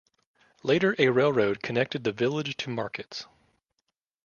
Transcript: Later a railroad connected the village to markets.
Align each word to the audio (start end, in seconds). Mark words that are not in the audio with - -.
Later 0.63 0.95
a 0.97 1.09
railroad 1.09 1.61
connected 1.61 2.03
the 2.03 2.11
village 2.11 2.57
to 2.57 2.71
markets. 2.71 3.27